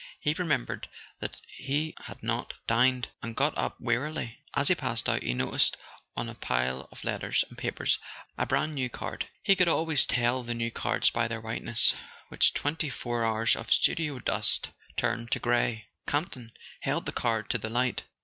He 0.19 0.33
remembered 0.33 0.89
that 1.19 1.39
he 1.59 1.93
had 2.05 2.23
not 2.23 2.55
dined, 2.65 3.09
and 3.21 3.35
got 3.35 3.55
up 3.55 3.79
wearily. 3.79 4.39
As 4.55 4.67
he 4.69 4.73
passed 4.73 5.07
out 5.07 5.21
he 5.21 5.35
noticed 5.35 5.77
on 6.17 6.27
a 6.27 6.33
pile 6.33 6.89
of 6.91 7.03
letters 7.03 7.45
and 7.49 7.55
papers 7.55 7.99
a 8.35 8.47
brand 8.47 8.73
new 8.73 8.89
card: 8.89 9.27
he 9.43 9.55
could 9.55 9.67
always 9.67 10.07
tell 10.07 10.41
the 10.41 10.55
new 10.55 10.71
cards 10.71 11.11
by 11.11 11.27
their 11.27 11.39
whiteness, 11.39 11.93
which 12.29 12.55
twenty 12.55 12.89
four 12.89 13.23
hours 13.23 13.55
of 13.55 13.71
studio 13.71 14.17
dust 14.17 14.69
turned 14.97 15.29
to 15.33 15.39
grey. 15.39 15.85
Campton 16.07 16.51
held 16.79 17.05
the 17.05 17.11
card 17.11 17.47
to 17.51 17.59
the 17.59 17.69
light. 17.69 18.01